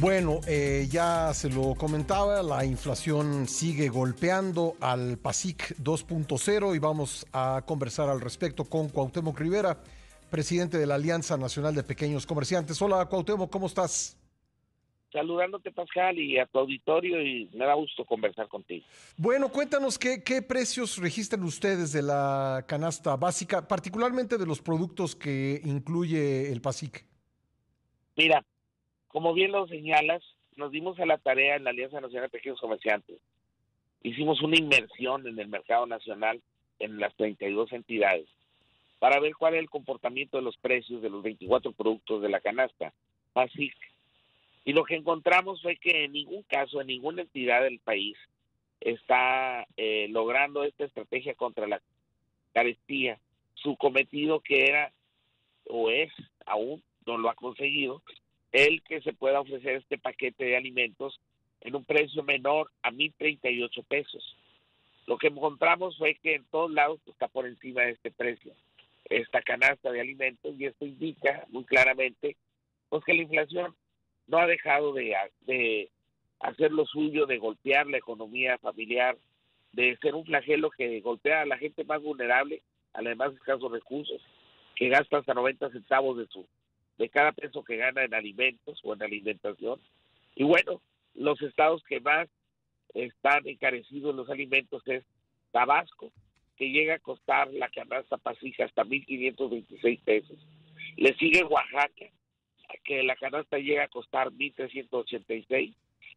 Bueno, 0.00 0.38
eh, 0.46 0.86
ya 0.88 1.34
se 1.34 1.50
lo 1.50 1.74
comentaba, 1.74 2.40
la 2.40 2.64
inflación 2.64 3.48
sigue 3.48 3.88
golpeando 3.88 4.76
al 4.80 5.18
PASIC 5.18 5.76
2.0 5.78 6.76
y 6.76 6.78
vamos 6.78 7.26
a 7.32 7.64
conversar 7.66 8.08
al 8.08 8.20
respecto 8.20 8.64
con 8.64 8.90
Cuauhtémoc 8.90 9.36
Rivera, 9.40 9.76
presidente 10.30 10.78
de 10.78 10.86
la 10.86 10.94
Alianza 10.94 11.36
Nacional 11.36 11.74
de 11.74 11.82
Pequeños 11.82 12.26
Comerciantes. 12.26 12.80
Hola 12.80 13.06
Cuauhtémoc, 13.06 13.50
¿cómo 13.50 13.66
estás? 13.66 14.16
Saludándote 15.12 15.72
Pascal 15.72 16.16
y 16.16 16.38
a 16.38 16.46
tu 16.46 16.60
auditorio 16.60 17.20
y 17.20 17.50
me 17.54 17.64
da 17.64 17.74
gusto 17.74 18.04
conversar 18.04 18.46
contigo. 18.46 18.86
Bueno, 19.16 19.48
cuéntanos 19.48 19.98
qué, 19.98 20.22
qué 20.22 20.42
precios 20.42 20.98
registran 20.98 21.42
ustedes 21.42 21.92
de 21.92 22.02
la 22.02 22.64
canasta 22.68 23.16
básica, 23.16 23.66
particularmente 23.66 24.38
de 24.38 24.46
los 24.46 24.62
productos 24.62 25.16
que 25.16 25.60
incluye 25.64 26.52
el 26.52 26.60
PASIC. 26.60 27.04
Mira, 28.14 28.44
como 29.08 29.34
bien 29.34 29.52
lo 29.52 29.66
señalas, 29.66 30.22
nos 30.56 30.70
dimos 30.70 30.98
a 31.00 31.06
la 31.06 31.18
tarea 31.18 31.56
en 31.56 31.64
la 31.64 31.70
Alianza 31.70 32.00
Nacional 32.00 32.28
de 32.28 32.38
Pequeños 32.38 32.60
Comerciantes. 32.60 33.18
Hicimos 34.02 34.42
una 34.42 34.56
inmersión 34.56 35.26
en 35.26 35.38
el 35.38 35.48
mercado 35.48 35.86
nacional 35.86 36.40
en 36.78 36.98
las 36.98 37.14
32 37.16 37.72
entidades 37.72 38.28
para 38.98 39.20
ver 39.20 39.34
cuál 39.34 39.54
es 39.54 39.60
el 39.60 39.70
comportamiento 39.70 40.36
de 40.36 40.42
los 40.42 40.56
precios 40.56 41.02
de 41.02 41.10
los 41.10 41.22
24 41.22 41.72
productos 41.72 42.22
de 42.22 42.28
la 42.28 42.40
canasta 42.40 42.92
básica. 43.32 43.86
Y 44.64 44.72
lo 44.72 44.84
que 44.84 44.96
encontramos 44.96 45.62
fue 45.62 45.76
que 45.76 46.04
en 46.04 46.12
ningún 46.12 46.42
caso, 46.42 46.80
en 46.80 46.88
ninguna 46.88 47.22
entidad 47.22 47.62
del 47.62 47.78
país 47.78 48.16
está 48.80 49.66
eh, 49.76 50.08
logrando 50.10 50.64
esta 50.64 50.84
estrategia 50.84 51.34
contra 51.34 51.66
la 51.66 51.80
carestía. 52.52 53.18
Su 53.54 53.76
cometido 53.76 54.40
que 54.40 54.66
era 54.66 54.92
o 55.68 55.90
es, 55.90 56.12
aún 56.46 56.82
no 57.06 57.18
lo 57.18 57.30
ha 57.30 57.34
conseguido, 57.34 58.02
el 58.52 58.82
que 58.82 59.00
se 59.02 59.12
pueda 59.12 59.40
ofrecer 59.40 59.76
este 59.76 59.98
paquete 59.98 60.44
de 60.44 60.56
alimentos 60.56 61.20
en 61.60 61.74
un 61.74 61.84
precio 61.84 62.22
menor 62.22 62.70
a 62.82 62.90
1.038 62.90 63.84
pesos. 63.84 64.36
Lo 65.06 65.18
que 65.18 65.28
encontramos 65.28 65.96
fue 65.98 66.14
que 66.16 66.36
en 66.36 66.44
todos 66.44 66.70
lados 66.70 67.00
está 67.06 67.28
por 67.28 67.46
encima 67.46 67.82
de 67.82 67.92
este 67.92 68.10
precio, 68.10 68.52
esta 69.06 69.42
canasta 69.42 69.90
de 69.90 70.00
alimentos, 70.00 70.54
y 70.58 70.66
esto 70.66 70.84
indica 70.84 71.46
muy 71.48 71.64
claramente 71.64 72.36
pues, 72.88 73.04
que 73.04 73.14
la 73.14 73.22
inflación 73.22 73.74
no 74.26 74.38
ha 74.38 74.46
dejado 74.46 74.92
de, 74.92 75.16
de 75.46 75.90
hacer 76.40 76.72
lo 76.72 76.84
suyo, 76.86 77.26
de 77.26 77.38
golpear 77.38 77.86
la 77.86 77.98
economía 77.98 78.58
familiar, 78.58 79.16
de 79.72 79.96
ser 79.98 80.14
un 80.14 80.24
flagelo 80.24 80.70
que 80.70 81.00
golpea 81.00 81.42
a 81.42 81.46
la 81.46 81.58
gente 81.58 81.84
más 81.84 82.02
vulnerable, 82.02 82.62
a 82.92 83.02
los 83.02 83.16
más 83.16 83.32
escasos 83.32 83.70
recursos, 83.70 84.20
que 84.76 84.88
gasta 84.88 85.18
hasta 85.18 85.34
90 85.34 85.70
centavos 85.70 86.18
de 86.18 86.26
su 86.26 86.46
de 86.98 87.08
cada 87.08 87.32
peso 87.32 87.62
que 87.62 87.76
gana 87.76 88.04
en 88.04 88.12
alimentos 88.12 88.80
o 88.84 88.92
en 88.92 89.02
alimentación. 89.02 89.80
Y 90.34 90.44
bueno, 90.44 90.82
los 91.14 91.40
estados 91.42 91.82
que 91.84 92.00
más 92.00 92.28
están 92.94 93.46
encarecidos 93.46 94.10
en 94.10 94.16
los 94.16 94.30
alimentos 94.30 94.82
es 94.86 95.04
Tabasco, 95.52 96.12
que 96.56 96.70
llega 96.70 96.94
a 96.94 96.98
costar 96.98 97.52
la 97.52 97.68
canasta 97.68 98.16
pasija 98.16 98.64
hasta 98.64 98.84
1.526 98.84 100.00
pesos. 100.02 100.36
Le 100.96 101.14
sigue 101.14 101.44
Oaxaca, 101.44 102.06
que 102.84 103.02
la 103.02 103.16
canasta 103.16 103.58
llega 103.58 103.84
a 103.84 103.88
costar 103.88 104.30
1.386. 104.30 105.74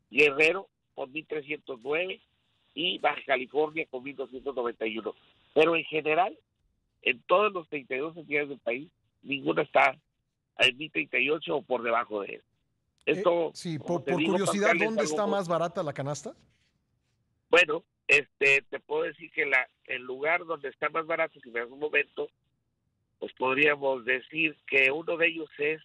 Guerrero 0.09 0.68
con 0.96 1.14
1.309 1.14 2.20
y 2.74 2.98
Baja 2.98 3.22
California 3.26 3.86
con 3.90 4.04
1.291. 4.04 5.14
Pero 5.54 5.76
en 5.76 5.84
general, 5.86 6.38
en 7.04 7.22
todos 7.24 7.54
los 7.54 7.68
32 7.70 8.18
entidades 8.18 8.50
del 8.50 8.59
país, 8.59 8.90
ninguna 9.22 9.62
está 9.62 9.96
al 10.56 10.76
38 10.78 11.56
o 11.56 11.62
por 11.62 11.84
debajo 11.84 12.22
de 12.22 12.36
él. 12.36 12.44
Eh, 13.06 13.12
Esto, 13.14 13.52
sí, 13.54 13.80
por, 13.80 14.04
curiosidad, 14.04 14.74
¿dónde 14.78 15.04
está 15.04 15.26
más 15.26 15.48
barata 15.48 15.84
la 15.84 15.94
canasta? 15.94 16.36
Bueno, 17.50 17.84
este, 18.08 18.62
te 18.70 18.80
puedo 18.80 19.04
decir 19.04 19.32
que 19.32 19.46
la, 19.46 19.68
el 19.86 20.04
lugar 20.04 20.46
donde 20.46 20.70
está 20.70 20.90
más 20.90 21.06
barato, 21.06 21.40
si 21.42 21.50
me 21.50 21.59
das 21.62 21.70
un 21.70 21.80
momento, 21.80 22.30
pues 23.20 23.34
podríamos 23.34 24.06
decir 24.06 24.58
que 24.68 24.92
uno 24.92 25.18
de 25.18 25.28
ellos 25.28 25.50
es 25.58 25.81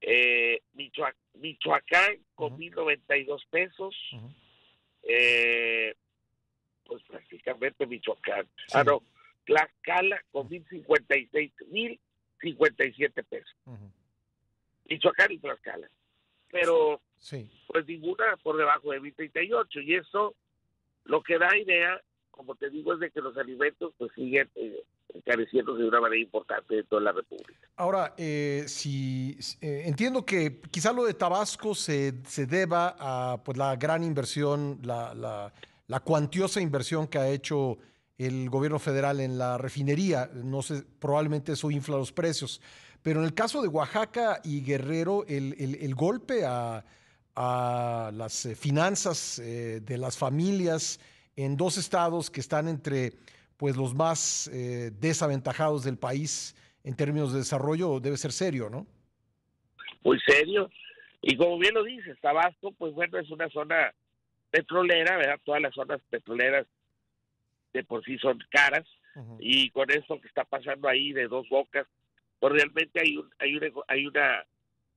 eh, 0.00 0.60
Michoacán, 0.74 2.18
con 2.34 2.58
mil 2.58 2.72
noventa 2.74 3.16
y 3.16 3.24
1.092 3.26 3.46
pesos. 3.50 3.94
eh, 5.04 5.94
pues 6.84 7.02
prácticamente 7.04 7.86
Michoacán. 7.86 8.48
Ah, 8.74 8.84
no, 8.84 9.02
Tlaxcala 9.44 10.22
con 10.30 10.48
mil 10.48 10.64
cincuenta 10.68 11.16
y 11.16 11.26
seis 11.28 11.52
mil 11.68 11.98
57 12.42 13.22
pesos. 13.24 13.54
Michoacán 14.88 15.32
y 15.32 15.38
Tlaxcala. 15.38 15.88
Pero, 16.50 17.00
sí. 17.18 17.50
pues 17.68 17.86
ninguna 17.86 18.36
por 18.42 18.58
debajo 18.58 18.92
de 18.92 19.00
1038. 19.00 19.80
Y 19.80 19.94
eso 19.94 20.34
lo 21.04 21.22
que 21.22 21.38
da 21.38 21.56
idea, 21.56 22.00
como 22.30 22.54
te 22.54 22.68
digo, 22.68 22.94
es 22.94 23.00
de 23.00 23.10
que 23.10 23.20
los 23.20 23.36
alimentos 23.36 23.94
pues 23.96 24.12
siguen 24.14 24.50
eh, 24.56 24.82
encareciéndose 25.14 25.82
de 25.82 25.88
una 25.88 26.00
manera 26.00 26.20
importante 26.20 26.78
en 26.78 26.86
toda 26.86 27.02
la 27.02 27.12
República. 27.12 27.68
Ahora, 27.76 28.14
eh, 28.16 28.64
si 28.66 29.38
eh, 29.60 29.84
entiendo 29.86 30.24
que 30.24 30.60
quizá 30.70 30.92
lo 30.92 31.04
de 31.04 31.14
Tabasco 31.14 31.74
se, 31.74 32.22
se 32.26 32.46
deba 32.46 32.96
a 32.98 33.42
pues 33.42 33.56
la 33.56 33.76
gran 33.76 34.04
inversión, 34.04 34.78
la, 34.82 35.14
la, 35.14 35.52
la 35.86 36.00
cuantiosa 36.00 36.60
inversión 36.60 37.06
que 37.08 37.18
ha 37.18 37.28
hecho 37.28 37.78
el 38.18 38.50
gobierno 38.50 38.78
federal 38.78 39.20
en 39.20 39.38
la 39.38 39.58
refinería. 39.58 40.30
No 40.34 40.62
sé, 40.62 40.84
probablemente 40.98 41.52
eso 41.52 41.70
infla 41.70 41.96
los 41.96 42.12
precios. 42.12 42.60
Pero 43.02 43.20
en 43.20 43.26
el 43.26 43.34
caso 43.34 43.62
de 43.62 43.68
Oaxaca 43.68 44.40
y 44.44 44.62
Guerrero, 44.62 45.24
el, 45.26 45.94
golpe 45.94 46.44
a, 46.44 46.84
las 47.34 48.46
eh, 48.46 48.54
finanzas 48.54 49.38
eh, 49.38 49.80
de 49.80 49.98
las 49.98 50.16
familias 50.16 51.00
en 51.34 51.56
dos 51.56 51.78
estados 51.78 52.30
que 52.30 52.40
están 52.40 52.68
entre 52.68 53.14
pues, 53.56 53.76
los 53.76 53.94
más 53.94 54.48
eh, 54.52 54.92
desaventajados 55.00 55.82
del 55.84 55.96
país 55.96 56.54
en 56.84 56.94
términos 56.94 57.32
de 57.32 57.38
desarrollo 57.38 58.00
debe 58.00 58.16
ser 58.16 58.32
serio, 58.32 58.68
¿no? 58.68 58.86
Muy 60.04 60.18
serio. 60.26 60.68
Y 61.22 61.36
como 61.36 61.58
bien 61.58 61.74
lo 61.74 61.84
dices, 61.84 62.18
Tabasco, 62.20 62.72
pues 62.72 62.92
bueno, 62.92 63.18
es 63.18 63.30
una 63.30 63.48
zona 63.50 63.94
petrolera, 64.50 65.16
¿verdad? 65.16 65.40
Todas 65.44 65.62
las 65.62 65.74
zonas 65.74 66.00
petroleras 66.10 66.66
de 67.72 67.84
por 67.84 68.04
sí 68.04 68.18
son 68.18 68.38
caras 68.50 68.86
y 69.38 69.70
con 69.70 69.90
esto 69.90 70.20
que 70.20 70.28
está 70.28 70.44
pasando 70.44 70.88
ahí 70.88 71.12
de 71.12 71.28
dos 71.28 71.48
bocas, 71.48 71.86
pues 72.40 72.52
realmente 72.54 73.00
hay 73.00 73.16
un, 73.16 73.30
hay 73.38 73.56
una, 73.56 73.68
hay 73.88 74.06
una 74.06 74.44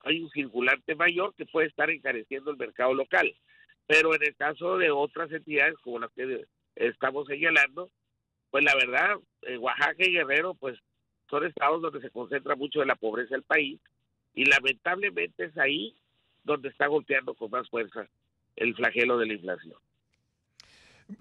hay 0.06 0.22
un 0.22 0.30
circulante 0.30 0.96
mayor 0.96 1.34
que 1.35 1.46
puede 1.46 1.68
estar 1.68 1.90
encareciendo 1.90 2.52
el 2.52 2.58
mercado 2.58 2.94
local. 2.94 3.35
Pero 3.88 4.16
en 4.16 4.24
el 4.24 4.35
caso 4.35 4.78
de 4.78 4.91
otras 4.91 5.31
entidades 5.31 5.75
como 5.84 6.00
las 6.00 6.12
que 6.12 6.46
estamos 6.75 7.28
señalando, 7.28 7.90
pues 8.52 8.64
la 8.64 8.75
verdad, 8.75 9.16
Oaxaca 9.59 10.06
y 10.06 10.14
Guerrero, 10.14 10.53
pues 10.53 10.80
son 11.30 11.46
estados 11.46 11.81
donde 11.81 12.02
se 12.02 12.12
concentra 12.12 12.56
mucho 12.56 12.80
de 12.80 12.85
la 12.85 12.96
pobreza 12.96 13.35
del 13.35 13.44
país 13.44 13.80
y 14.34 14.46
lamentablemente 14.46 15.46
es 15.46 15.58
ahí 15.58 15.96
donde 16.44 16.69
está 16.69 16.88
golpeando 16.88 17.34
con 17.34 17.50
más 17.52 17.68
fuerza 17.69 18.08
el 18.56 18.75
flagelo 18.75 19.18
de 19.18 19.25
la 19.25 19.34
inflación. 19.34 19.75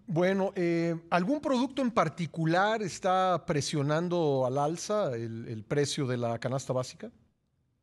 Bueno, 0.07 0.53
eh, 0.57 0.95
¿algún 1.11 1.41
producto 1.41 1.83
en 1.83 1.91
particular 1.91 2.83
está 2.83 3.45
presionando 3.47 4.47
al 4.47 4.59
alza 4.59 5.15
el, 5.15 5.65
precio 5.69 6.07
de 6.07 6.17
la 6.17 6.39
canasta 6.39 6.73
básica? 6.73 7.11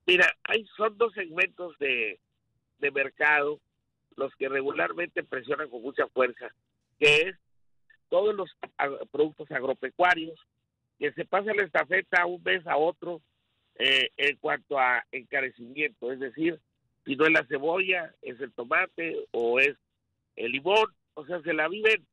Mira, 0.08 0.26
hay, 0.44 0.66
son 0.76 0.98
dos 0.98 1.14
segmentos 1.14 1.78
de, 1.78 2.20
mercado 2.94 3.60
los 4.16 4.36
que 4.36 4.50
regularmente 4.50 5.24
presionan 5.24 5.70
con 5.70 5.84
mucha 5.84 6.08
fuerza, 6.08 6.50
que 7.00 7.30
es 7.30 7.36
todos 8.10 8.36
los 8.36 8.50
productos 9.12 9.50
agropecuarios, 9.52 10.40
que 10.98 11.12
se 11.14 11.26
pasa 11.26 11.54
la 11.54 11.64
estafeta 11.64 12.26
un 12.26 12.42
mes 12.44 12.66
a 12.66 12.78
otro 12.78 13.22
eh, 13.76 14.10
en 14.18 14.38
cuanto 14.38 14.80
a 14.80 15.06
encarecimiento, 15.12 16.12
es 16.12 16.20
decir, 16.20 16.60
si 17.06 17.16
no 17.16 17.26
es 17.26 17.32
la 17.32 17.46
cebolla, 17.46 18.14
es 18.22 18.40
el 18.42 18.52
tomate 18.52 19.28
o 19.32 19.60
es 19.60 19.76
el 20.36 20.52
limón 20.52 20.88
o 21.22 21.26
sea, 21.26 21.40
se 21.42 21.54
la 21.54 21.68
viven 21.68 22.06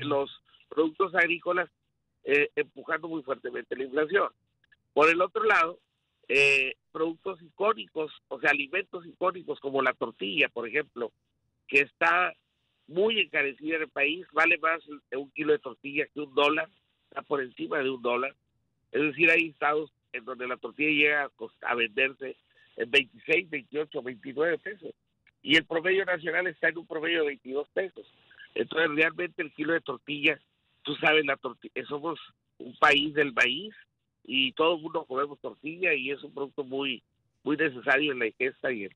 los 0.00 0.30
productos 0.68 1.14
agrícolas 1.14 1.70
eh, 2.24 2.50
empujando 2.54 3.08
muy 3.08 3.22
fuertemente 3.22 3.76
la 3.76 3.84
inflación. 3.84 4.28
Por 4.92 5.08
el 5.08 5.22
otro 5.22 5.42
lado, 5.44 5.78
eh, 6.28 6.74
productos 6.92 7.40
icónicos, 7.40 8.12
o 8.28 8.38
sea, 8.40 8.50
alimentos 8.50 9.06
icónicos 9.06 9.58
como 9.60 9.80
la 9.80 9.94
tortilla, 9.94 10.50
por 10.50 10.68
ejemplo, 10.68 11.12
que 11.66 11.80
está 11.80 12.34
muy 12.88 13.20
encarecida 13.20 13.76
en 13.76 13.82
el 13.82 13.88
país, 13.88 14.26
vale 14.32 14.58
más 14.58 14.82
un 15.12 15.30
kilo 15.30 15.52
de 15.52 15.58
tortilla 15.58 16.06
que 16.12 16.20
un 16.20 16.34
dólar, 16.34 16.68
está 17.08 17.22
por 17.22 17.40
encima 17.40 17.78
de 17.78 17.88
un 17.88 18.02
dólar. 18.02 18.34
Es 18.92 19.00
decir, 19.00 19.30
hay 19.30 19.48
estados 19.48 19.90
en 20.12 20.26
donde 20.26 20.46
la 20.46 20.58
tortilla 20.58 20.90
llega 20.90 21.22
a, 21.24 21.70
a 21.70 21.74
venderse 21.74 22.36
en 22.76 22.90
26, 22.90 23.48
28, 23.48 24.02
29 24.02 24.58
pesos 24.58 24.94
y 25.42 25.56
el 25.56 25.64
promedio 25.64 26.04
nacional 26.04 26.46
está 26.46 26.68
en 26.68 26.78
un 26.78 26.86
promedio 26.86 27.20
de 27.20 27.26
22 27.28 27.68
pesos. 27.68 28.06
Entonces, 28.54 28.90
realmente 28.94 29.42
el 29.42 29.52
kilo 29.52 29.72
de 29.72 29.80
tortilla, 29.80 30.38
tú 30.82 30.94
sabes, 30.96 31.24
la 31.24 31.36
tortilla, 31.36 31.84
somos 31.88 32.18
un 32.58 32.76
país 32.78 33.14
del 33.14 33.32
maíz 33.32 33.74
y 34.24 34.52
todo 34.52 34.76
el 34.76 34.82
mundo 34.82 35.04
comemos 35.04 35.38
tortilla 35.40 35.94
y 35.94 36.10
es 36.10 36.22
un 36.22 36.34
producto 36.34 36.64
muy 36.64 37.02
muy 37.44 37.56
necesario 37.56 38.12
en 38.12 38.18
la 38.18 38.26
ingesta 38.26 38.70
y 38.72 38.84
en, 38.84 38.92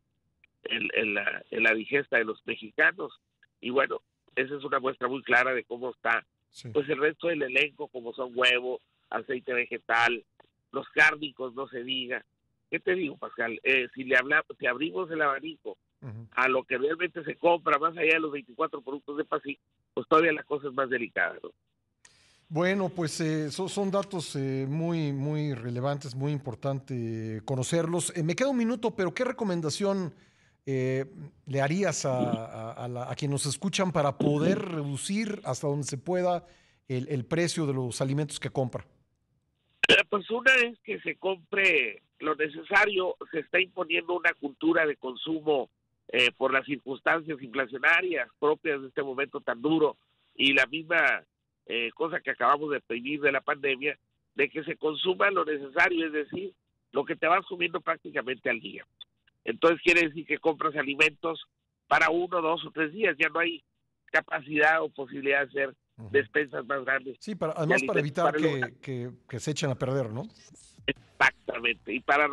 en, 0.65 1.15
la, 1.15 1.75
digesta 1.75 2.19
de 2.19 2.25
los 2.25 2.45
mexicanos. 2.47 3.13
Y 3.61 3.71
bueno, 3.71 4.03
esa 4.37 4.57
es 4.57 4.65
una 4.65 4.81
muestra 4.81 5.09
muy 5.09 5.23
clara 5.23 5.55
de 5.55 5.65
cómo 5.65 5.91
está 5.91 6.25
pues 6.75 6.87
el 6.91 6.99
resto 6.99 7.29
del 7.29 7.43
elenco, 7.43 7.89
como 7.89 8.13
son 8.13 8.33
huevo, 8.35 8.83
aceite 9.09 9.55
vegetal, 9.55 10.23
los 10.71 10.87
cárnicos, 10.91 11.55
no 11.55 11.67
se 11.69 11.83
diga. 11.83 12.23
¿Qué 12.71 12.79
te 12.79 12.95
digo, 12.95 13.17
Pascal? 13.17 13.59
Eh, 13.63 13.89
si 13.95 14.05
le 14.05 14.19
hablamos, 14.19 14.47
si 14.59 14.67
abrimos 14.67 15.11
el 15.11 15.23
abanico 15.23 15.79
a 16.33 16.49
lo 16.49 16.65
que 16.65 16.79
realmente 16.79 17.23
se 17.25 17.37
compra, 17.37 17.79
más 17.79 17.97
allá 17.97 18.15
de 18.15 18.21
los 18.21 18.33
24 18.33 18.83
productos 18.83 19.17
de 19.17 19.25
PASI, 19.25 19.59
pues 19.95 20.07
todavía 20.09 20.33
la 20.33 20.43
cosa 20.43 20.69
es 20.69 20.75
más 20.75 20.91
delicada. 20.91 21.39
Bueno, 22.49 22.89
pues 22.89 23.21
eh, 23.21 23.51
son, 23.51 23.91
datos 23.91 24.37
eh, 24.37 24.67
muy, 24.69 25.13
muy 25.13 25.55
relevantes, 25.55 26.15
muy 26.15 26.33
importante 26.33 27.41
conocerlos. 27.45 28.13
me 28.23 28.35
queda 28.35 28.49
un 28.49 28.59
minuto, 28.59 28.95
pero 28.95 29.15
¿qué 29.15 29.25
recomendación 29.25 30.15
le 30.65 31.61
harías 31.61 32.05
a, 32.07 32.85
a, 32.85 33.15
quienes 33.17 33.33
nos 33.33 33.47
escuchan 33.47 33.91
para 33.91 34.17
poder 34.17 34.59
reducir 34.61 35.41
hasta 35.45 35.67
donde 35.67 35.85
se 35.85 35.99
pueda 35.99 36.47
el, 36.87 37.09
el 37.09 37.25
precio 37.25 37.67
de 37.67 37.75
los 37.75 38.01
alimentos 38.01 38.39
que 38.39 38.51
compra? 38.51 38.85
Pues 40.09 40.31
una 40.31 40.55
es 40.55 40.79
que 40.81 41.01
se 41.01 41.17
compre 41.17 42.03
lo 42.23 42.37
necesario, 42.37 43.17
se 43.31 43.41
está 43.41 43.61
imponiendo 43.61 44.15
una 44.15 44.33
cultura 44.35 44.87
de 44.87 44.97
consumo 44.97 45.71
eh, 46.15 46.31
por 46.37 46.53
las 46.53 46.67
circunstancias 46.67 47.41
inflacionarias 47.41 48.29
propias 48.39 48.83
de 48.83 48.89
este 48.89 49.03
momento 49.03 49.41
tan 49.41 49.63
duro 49.63 49.97
y 50.35 50.53
la 50.53 50.67
misma 50.67 51.25
eh, 51.65 51.91
cosa 51.95 52.21
que 52.21 52.31
acabamos 52.31 52.71
de 52.71 52.83
vivir 52.87 53.23
de 53.23 53.33
la 53.33 53.41
pandemia, 53.41 53.99
de 54.35 54.51
que 54.51 54.63
se 54.63 54.77
consuma 54.77 55.31
lo 55.31 55.47
necesario, 55.47 56.07
es 56.07 56.13
decir, 56.13 56.53
lo 56.91 57.07
que 57.07 57.17
te 57.17 57.27
vas 57.27 57.47
comiendo 57.47 57.81
prácticamente 57.81 58.51
al 58.51 58.61
día. 58.61 58.85
Entonces 59.43 59.81
quiere 59.83 60.09
decir 60.09 60.27
que 60.27 60.37
compras 60.37 60.77
alimentos 60.77 61.47
para 61.89 62.11
uno, 62.11 62.43
dos 62.43 62.63
o 62.67 62.71
tres 62.71 62.93
días, 62.93 63.17
ya 63.19 63.31
no 63.31 63.41
hay 63.41 63.65
capacidad 64.11 64.83
o 64.83 64.91
posibilidad 64.91 65.49
de 65.49 65.63
hacer 65.63 65.75
despensas 66.11 66.67
más 66.67 66.85
grandes. 66.85 67.17
Sí, 67.21 67.35
para, 67.35 67.55
además 67.55 67.83
para 67.87 68.01
evitar 68.01 68.37
que, 68.37 69.11
que, 69.27 69.41
se 69.41 69.53
echen 69.53 69.71
a 69.71 69.77
perder, 69.77 70.11
¿no? 70.11 70.25
Exactamente, 70.87 71.95
y 71.95 72.01
para 72.01 72.29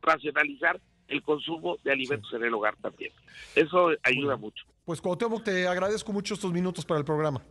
racionalizar 0.00 0.80
el 1.12 1.22
consumo 1.22 1.76
de 1.84 1.92
alimentos 1.92 2.32
en 2.32 2.42
el 2.42 2.54
hogar 2.54 2.74
también. 2.80 3.12
Eso 3.54 3.90
ayuda 4.02 4.36
mucho. 4.36 4.64
Pues 4.84 5.00
Cuauhtémoc, 5.00 5.44
te 5.44 5.68
agradezco 5.68 6.12
mucho 6.12 6.34
estos 6.34 6.52
minutos 6.52 6.84
para 6.84 6.98
el 6.98 7.04
programa. 7.04 7.42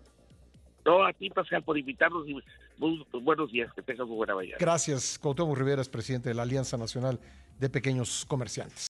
No, 0.83 1.05
a 1.05 1.13
ti, 1.13 1.29
Pascal, 1.29 1.63
por 1.63 1.77
invitarnos 1.77 2.27
y 2.27 2.35
buenos 2.77 3.51
días, 3.51 3.71
que 3.73 3.83
tengas 3.83 4.07
muy 4.07 4.17
buena 4.17 4.33
mañana. 4.33 4.57
Gracias. 4.59 5.19
Cuauhtémoc 5.19 5.55
Rivera 5.57 5.81
es 5.81 5.89
presidente 5.89 6.29
de 6.29 6.35
la 6.35 6.41
Alianza 6.41 6.75
Nacional 6.77 7.19
de 7.59 7.69
Pequeños 7.69 8.25
Comerciantes. 8.27 8.79